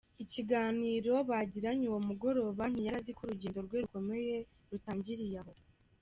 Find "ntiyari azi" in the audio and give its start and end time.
2.71-3.11